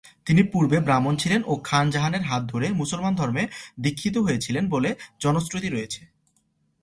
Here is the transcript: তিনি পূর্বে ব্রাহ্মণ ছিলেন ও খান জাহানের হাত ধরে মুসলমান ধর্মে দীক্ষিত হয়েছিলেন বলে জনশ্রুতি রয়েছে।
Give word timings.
তিনি 0.25 0.41
পূর্বে 0.43 0.77
ব্রাহ্মণ 0.79 1.13
ছিলেন 1.15 1.41
ও 1.45 1.53
খান 1.63 1.85
জাহানের 1.89 2.21
হাত 2.21 2.43
ধরে 2.43 2.67
মুসলমান 2.71 3.13
ধর্মে 3.15 3.43
দীক্ষিত 3.79 4.15
হয়েছিলেন 4.17 4.63
বলে 4.69 4.89
জনশ্রুতি 5.19 5.69
রয়েছে। 5.69 6.01